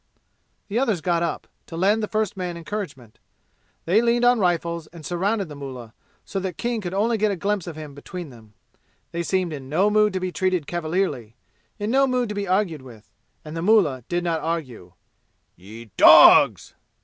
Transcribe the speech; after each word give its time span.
The 0.67 0.79
others 0.79 0.99
got 0.99 1.21
up, 1.21 1.47
to 1.67 1.77
lend 1.77 2.01
the 2.01 2.07
first 2.07 2.35
man 2.35 2.57
encouragement. 2.57 3.19
They 3.85 4.01
leaned 4.01 4.25
on 4.25 4.39
rifles 4.39 4.87
and 4.87 5.05
surrounded 5.05 5.47
the 5.47 5.53
mullah, 5.53 5.93
so 6.25 6.39
that 6.39 6.57
King 6.57 6.81
could 6.81 6.95
only 6.95 7.19
get 7.19 7.29
a 7.29 7.35
glimpse 7.35 7.67
of 7.67 7.75
him 7.75 7.93
between 7.93 8.31
them. 8.31 8.55
They 9.11 9.21
seemed 9.21 9.53
in 9.53 9.69
no 9.69 9.91
mood 9.91 10.13
to 10.13 10.19
be 10.19 10.31
treated 10.31 10.65
cavalierly 10.65 11.35
in 11.77 11.91
no 11.91 12.07
mood 12.07 12.29
to 12.29 12.35
be 12.35 12.47
argued 12.47 12.81
with. 12.81 13.11
And 13.45 13.55
the 13.55 13.61
Mullah 13.61 14.03
did 14.09 14.23
not 14.23 14.41
argue. 14.41 14.93
"Ye 15.55 15.91
dogs!" 15.97 16.73